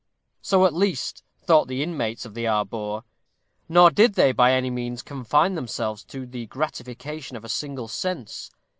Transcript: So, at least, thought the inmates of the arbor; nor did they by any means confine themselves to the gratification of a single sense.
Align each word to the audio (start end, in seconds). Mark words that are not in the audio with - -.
So, 0.41 0.65
at 0.65 0.73
least, 0.73 1.23
thought 1.43 1.67
the 1.67 1.83
inmates 1.83 2.25
of 2.25 2.33
the 2.33 2.47
arbor; 2.47 3.03
nor 3.69 3.91
did 3.91 4.15
they 4.15 4.31
by 4.31 4.51
any 4.51 4.71
means 4.71 5.03
confine 5.03 5.53
themselves 5.53 6.03
to 6.05 6.25
the 6.25 6.47
gratification 6.47 7.37
of 7.37 7.45
a 7.45 7.49
single 7.49 7.87
sense. 7.87 8.49